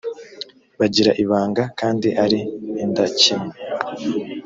[0.79, 2.39] bagira ibanga kandi ari
[2.83, 3.53] indakemwa